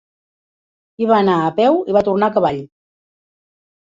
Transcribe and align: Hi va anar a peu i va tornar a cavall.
Hi 1.03 1.09
va 1.11 1.19
anar 1.25 1.35
a 1.49 1.53
peu 1.59 1.77
i 1.93 1.97
va 1.99 2.05
tornar 2.11 2.31
a 2.31 2.37
cavall. 2.39 2.61